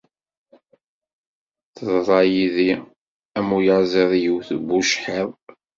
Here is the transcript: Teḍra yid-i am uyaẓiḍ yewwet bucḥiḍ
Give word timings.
Teḍra 1.75 2.19
yid-i 2.31 2.71
am 3.37 3.47
uyaẓiḍ 3.57 4.11
yewwet 4.23 4.49
bucḥiḍ 4.67 5.29